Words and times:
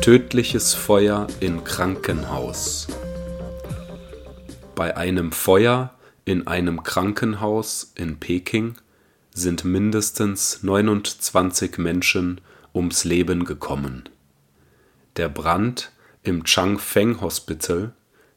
Tödliches 0.00 0.74
Feuer 0.74 1.26
in 1.40 1.64
Krankenhaus 1.64 2.86
Bei 4.74 4.96
einem 4.96 5.32
Feuer 5.32 5.92
in 6.24 6.46
einem 6.46 6.82
Krankenhaus 6.82 7.92
in 7.94 8.18
Peking 8.18 8.76
sind 9.34 9.64
mindestens 9.64 10.62
29 10.62 11.78
Menschen 11.78 12.40
ums 12.74 13.04
Leben 13.04 13.44
gekommen. 13.44 14.08
Der 15.16 15.28
Brand 15.28 15.92
im 16.22 16.44
Changfeng 16.44 17.20
Hospital 17.20 17.92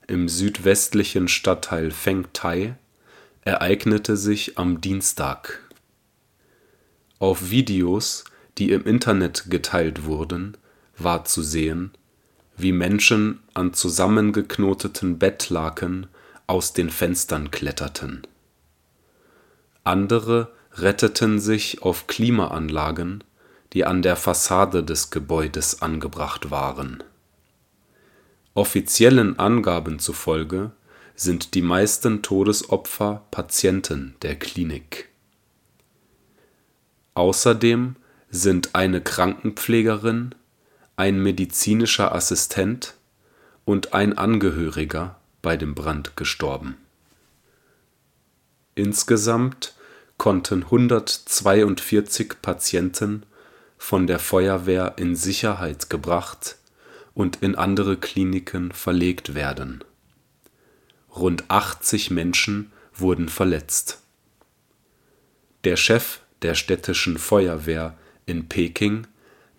im 0.08 0.28
südwestlichen 0.28 1.28
Stadtteil 1.28 1.92
Fengtai 1.92 2.76
ereignete 3.44 4.18
sich 4.18 4.58
am 4.58 4.82
Dienstag. 4.82 5.62
Auf 7.20 7.50
Videos, 7.52 8.26
die 8.58 8.72
im 8.72 8.84
Internet 8.84 9.50
geteilt 9.50 10.06
wurden, 10.06 10.58
war 11.04 11.26
zu 11.26 11.42
sehen, 11.42 11.92
wie 12.58 12.72
Menschen 12.72 13.40
an 13.54 13.74
zusammengeknoteten 13.74 15.20
Bettlaken 15.20 16.08
aus 16.48 16.74
den 16.74 16.90
Fenstern 16.90 17.52
kletterten. 17.52 18.28
Andere 19.84 20.52
retteten 20.74 21.40
sich 21.40 21.82
auf 21.82 22.08
Klimaanlagen, 22.08 23.24
die 23.74 23.86
an 23.86 24.02
der 24.02 24.16
Fassade 24.16 24.84
des 24.84 25.10
Gebäudes 25.10 25.82
angebracht 25.82 26.52
waren. 26.52 27.04
Offiziellen 28.54 29.40
Angaben 29.40 30.00
zufolge 30.00 30.72
sind 31.16 31.56
die 31.56 31.62
meisten 31.62 32.22
Todesopfer 32.22 33.26
Patienten 33.32 34.16
der 34.22 34.36
Klinik 34.36 35.12
Außerdem 37.14 37.98
sind 38.30 38.74
eine 38.74 39.02
Krankenpflegerin, 39.02 40.34
ein 40.96 41.22
medizinischer 41.22 42.14
Assistent 42.14 42.96
und 43.66 43.94
ein 43.94 44.18
Angehöriger 44.18 45.20
bei 45.42 45.58
dem 45.58 45.76
Brand 45.76 46.16
gestorben. 46.16 46.78
Insgesamt 48.76 49.76
konnten 50.18 50.64
142 50.64 52.42
Patienten 52.42 53.24
von 53.78 54.06
der 54.06 54.20
Feuerwehr 54.20 54.94
in 54.98 55.16
Sicherheit 55.16 55.90
gebracht 55.90 56.58
und 57.14 57.38
in 57.42 57.56
andere 57.56 57.98
Kliniken 57.98 58.72
verlegt 58.72 59.34
werden. 59.34 59.84
Rund 61.16 61.46
80 61.50 62.12
Menschen 62.12 62.72
wurden 62.94 63.28
verletzt. 63.28 64.02
Der 65.64 65.76
Chef 65.76 66.20
der 66.42 66.56
städtischen 66.56 67.18
Feuerwehr 67.18 67.98
in 68.26 68.48
Peking 68.48 69.08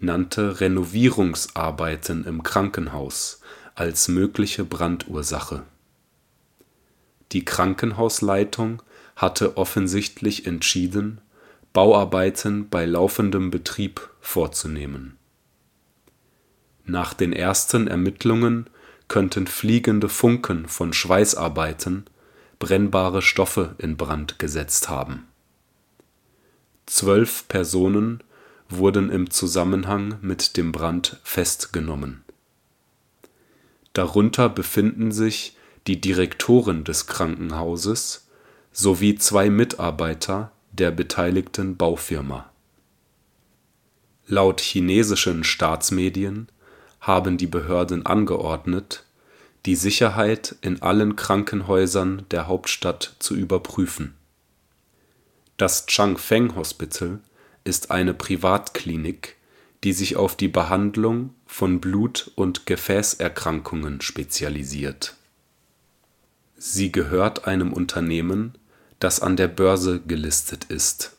nannte 0.03 0.61
Renovierungsarbeiten 0.61 2.25
im 2.25 2.42
Krankenhaus 2.42 3.41
als 3.75 4.09
mögliche 4.09 4.64
Brandursache. 4.64 5.62
Die 7.33 7.44
Krankenhausleitung 7.44 8.82
hatte 9.16 9.56
offensichtlich 9.56 10.47
entschieden, 10.47 11.21
Bauarbeiten 11.72 12.69
bei 12.69 12.84
laufendem 12.84 13.50
Betrieb 13.50 14.10
vorzunehmen. 14.21 15.16
Nach 16.84 17.15
den 17.15 17.32
ersten 17.32 17.87
Ermittlungen 17.87 18.69
könnten 19.09 19.47
fliegende 19.47 20.09
Funken 20.09 20.69
von 20.69 20.93
Schweißarbeiten 20.93 22.05
brennbare 22.59 23.22
Stoffe 23.22 23.75
in 23.78 23.97
Brand 23.97 24.38
gesetzt 24.38 24.88
haben 24.88 25.26
Zwölf 26.87 27.47
Personen 27.49 28.22
wurden 28.77 29.10
im 29.10 29.31
Zusammenhang 29.31 30.19
mit 30.21 30.56
dem 30.56 30.72
Brand 30.72 31.21
festgenommen. 31.22 32.25
Darunter 33.93 34.49
befinden 34.49 35.12
sich 35.12 35.56
die 35.87 36.00
Direktorin 36.00 36.84
des 36.84 37.06
Krankenhauses 37.06 38.28
sowie 38.72 39.16
zwei 39.16 39.50
Mitarbeiter 39.50 40.53
der 40.72 40.91
beteiligten 40.91 41.77
Baufirma. 41.77 42.50
Laut 44.27 44.61
chinesischen 44.61 45.44
Staatsmedien 45.44 46.49
haben 47.00 47.37
die 47.37 47.47
Behörden 47.47 48.06
angeordnet, 48.06 49.05
die 49.66 49.77
Sicherheit 49.77 50.56
in 50.62 50.81
allen 50.81 51.16
Krankenhäusern 51.16 52.25
der 52.31 52.47
Hauptstadt 52.47 53.16
zu 53.19 53.34
überprüfen 53.34 54.15
das 55.62 55.87
Changfeng 55.87 56.56
Hospital 56.56 57.21
ist 57.65 57.91
eine 57.91 58.15
Privatklinik, 58.15 59.37
die 59.84 59.93
sich 59.93 60.17
auf 60.17 60.37
die 60.37 60.49
Behandlung 60.49 61.34
von 61.47 61.81
Blut 61.81 62.31
und 62.34 62.67
Gefäßerkrankungen 62.67 64.00
spezialisiert. 64.00 65.17
Sie 66.56 66.93
gehört 66.93 67.47
einem 67.47 67.73
Unternehmen, 67.73 68.56
das 69.00 69.21
an 69.21 69.37
der 69.37 69.49
Börse 69.49 70.00
gelistet 70.00 70.65
ist. 70.65 71.17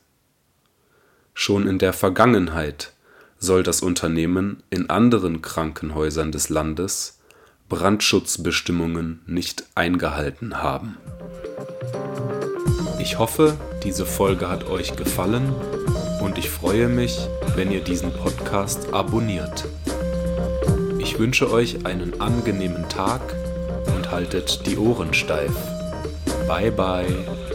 Schon 1.33 1.67
in 1.67 1.79
der 1.79 1.91
Vergangenheit 1.91 2.93
soll 3.37 3.63
das 3.63 3.81
Unternehmen 3.81 4.63
in 4.69 4.89
anderen 4.89 5.41
Krankenhäusern 5.41 6.31
des 6.31 6.47
Landes 6.47 7.19
Brandschutzbestimmungen 7.67 9.21
nicht 9.25 9.65
eingehalten 9.75 10.61
haben 10.61 10.97
ich 13.03 13.19
hoffe, 13.19 13.57
diese 13.83 14.05
Folge 14.05 14.49
hat 14.49 14.69
euch 14.69 14.95
gefallen 14.95 15.53
und 16.21 16.37
ich 16.37 16.49
freue 16.49 16.87
mich, 16.87 17.27
wenn 17.53 17.69
ihr 17.69 17.81
diesen 17.81 18.13
Podcast 18.13 18.93
abonniert. 18.93 19.65
Ich 20.99 21.19
wünsche 21.19 21.51
euch 21.51 21.85
einen 21.85 22.21
angenehmen 22.21 22.87
Tag 22.87 23.19
und 23.93 24.09
haltet 24.09 24.65
die 24.67 24.77
Ohren 24.77 25.13
steif. 25.13 25.51
Bye 26.47 26.71
bye. 26.71 27.52